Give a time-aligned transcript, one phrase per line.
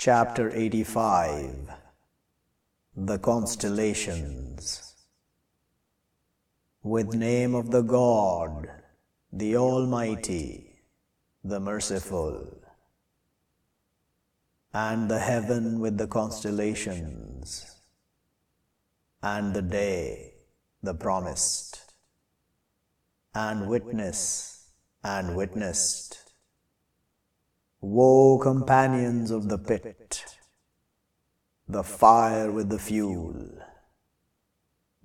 [0.00, 1.74] Chapter 85
[2.96, 4.94] The Constellations.
[6.82, 8.70] With name of the God,
[9.30, 10.84] the Almighty,
[11.44, 12.62] the Merciful,
[14.72, 17.76] and the heaven with the constellations,
[19.22, 20.32] and the day,
[20.82, 21.92] the promised,
[23.34, 24.70] and witness,
[25.04, 26.29] and witnessed
[27.82, 30.36] Woe, companions of the pit,
[31.66, 33.58] the fire with the fuel.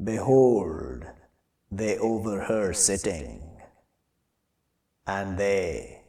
[0.03, 1.05] Behold,
[1.71, 3.41] they over her sitting,
[5.07, 6.01] and they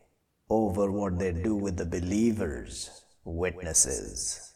[0.51, 4.53] over what they do with the believers, witnesses.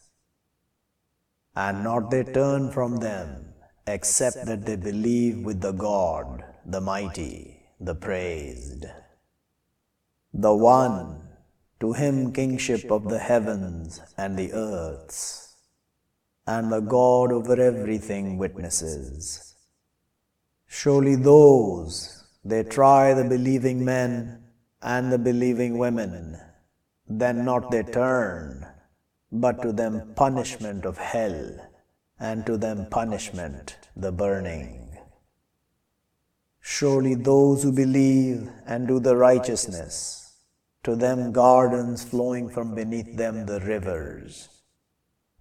[1.55, 3.53] And not they turn from them,
[3.87, 8.85] except that they believe with the God, the mighty, the praised.
[10.33, 11.30] The one
[11.81, 15.55] to him kingship of the heavens and the earths,
[16.47, 19.55] and the God over everything witnesses.
[20.67, 24.43] Surely those, they try the believing men
[24.81, 26.39] and the believing women,
[27.07, 28.65] then not they turn,
[29.31, 31.55] but to them punishment of hell,
[32.19, 34.97] and to them punishment the burning.
[36.59, 40.30] Surely those who believe and do the righteousness,
[40.83, 44.49] to them gardens flowing from beneath them the rivers.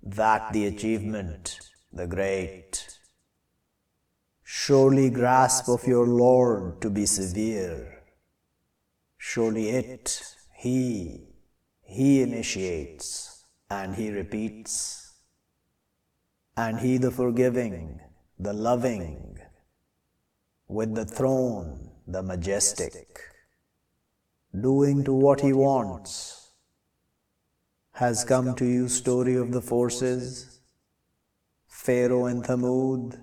[0.02, 1.58] That the achievement,
[1.92, 2.98] the great.
[4.42, 8.02] Surely grasp of your Lord to be severe.
[9.16, 10.22] Surely it,
[10.54, 11.28] He,
[11.82, 15.14] He initiates and He repeats.
[16.56, 18.00] And He the forgiving,
[18.38, 19.38] the loving,
[20.68, 23.29] with the throne, the majestic
[24.58, 26.52] doing to what he wants.
[27.92, 30.60] Has come to you story of the forces,
[31.68, 33.20] Pharaoh and Thamud,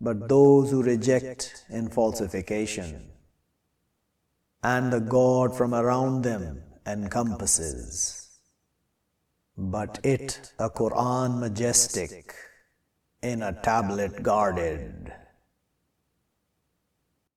[0.00, 3.10] but those who reject in falsification,
[4.62, 8.28] and the God from around them encompasses.
[9.56, 12.34] But it a Quran majestic,
[13.22, 14.97] in a tablet guarded.